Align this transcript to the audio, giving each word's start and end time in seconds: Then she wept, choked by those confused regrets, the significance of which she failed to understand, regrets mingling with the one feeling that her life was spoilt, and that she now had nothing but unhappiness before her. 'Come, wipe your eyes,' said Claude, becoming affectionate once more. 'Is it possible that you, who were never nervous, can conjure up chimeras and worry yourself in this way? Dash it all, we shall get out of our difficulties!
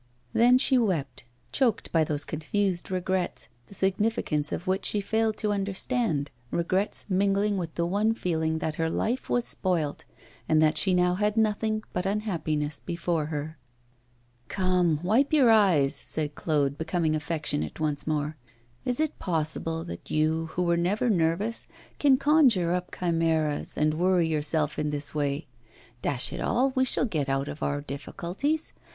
Then 0.33 0.57
she 0.57 0.79
wept, 0.79 1.25
choked 1.51 1.91
by 1.91 2.03
those 2.03 2.25
confused 2.25 2.89
regrets, 2.89 3.49
the 3.67 3.75
significance 3.75 4.51
of 4.51 4.65
which 4.65 4.85
she 4.85 4.99
failed 4.99 5.37
to 5.37 5.53
understand, 5.53 6.31
regrets 6.49 7.05
mingling 7.07 7.55
with 7.55 7.75
the 7.75 7.85
one 7.85 8.15
feeling 8.15 8.57
that 8.57 8.77
her 8.77 8.89
life 8.89 9.29
was 9.29 9.45
spoilt, 9.45 10.05
and 10.49 10.59
that 10.59 10.75
she 10.75 10.95
now 10.95 11.13
had 11.13 11.37
nothing 11.37 11.83
but 11.93 12.07
unhappiness 12.07 12.79
before 12.83 13.27
her. 13.27 13.59
'Come, 14.47 14.99
wipe 15.03 15.31
your 15.31 15.51
eyes,' 15.51 16.01
said 16.03 16.33
Claude, 16.33 16.79
becoming 16.79 17.15
affectionate 17.15 17.79
once 17.79 18.07
more. 18.07 18.37
'Is 18.83 18.99
it 18.99 19.19
possible 19.19 19.83
that 19.83 20.09
you, 20.09 20.47
who 20.53 20.63
were 20.63 20.77
never 20.77 21.11
nervous, 21.11 21.67
can 21.99 22.17
conjure 22.17 22.71
up 22.73 22.89
chimeras 22.99 23.77
and 23.77 23.93
worry 23.93 24.27
yourself 24.27 24.79
in 24.79 24.89
this 24.89 25.13
way? 25.13 25.45
Dash 26.01 26.33
it 26.33 26.41
all, 26.41 26.71
we 26.71 26.85
shall 26.85 27.05
get 27.05 27.29
out 27.29 27.47
of 27.47 27.61
our 27.61 27.81
difficulties! 27.81 28.73